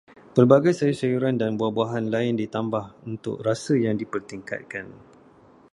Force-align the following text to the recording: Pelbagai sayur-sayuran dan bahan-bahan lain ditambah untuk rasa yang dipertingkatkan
Pelbagai 0.35 0.73
sayur-sayuran 0.77 1.35
dan 1.41 1.51
bahan-bahan 1.61 2.05
lain 2.15 2.33
ditambah 2.41 2.85
untuk 3.11 3.35
rasa 3.47 3.73
yang 3.85 3.95
dipertingkatkan 4.01 4.85